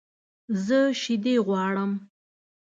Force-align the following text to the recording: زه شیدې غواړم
زه 0.65 0.79
شیدې 1.01 1.35
غواړم 1.45 1.91